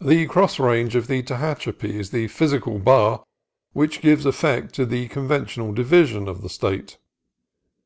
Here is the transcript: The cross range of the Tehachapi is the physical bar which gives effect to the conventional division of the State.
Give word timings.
The 0.00 0.24
cross 0.24 0.58
range 0.58 0.96
of 0.96 1.08
the 1.08 1.22
Tehachapi 1.22 1.90
is 1.98 2.08
the 2.08 2.26
physical 2.28 2.78
bar 2.78 3.22
which 3.74 4.00
gives 4.00 4.24
effect 4.24 4.74
to 4.76 4.86
the 4.86 5.08
conventional 5.08 5.74
division 5.74 6.26
of 6.26 6.40
the 6.40 6.48
State. 6.48 6.96